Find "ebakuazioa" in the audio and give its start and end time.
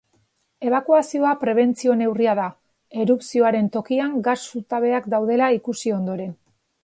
0.69-1.33